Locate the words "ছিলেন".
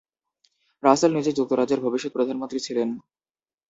2.59-2.89